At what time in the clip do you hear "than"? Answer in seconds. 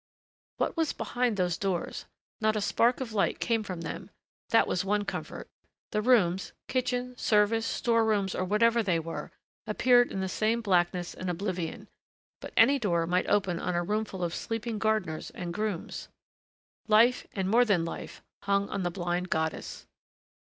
17.63-17.85